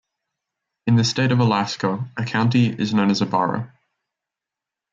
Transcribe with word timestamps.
In 0.87 0.95
the 0.95 1.03
state 1.03 1.31
of 1.31 1.39
Alaska, 1.41 2.09
a 2.17 2.25
county 2.25 2.65
is 2.69 2.91
known 2.91 3.11
as 3.11 3.21
a 3.21 3.27
borough. 3.27 3.69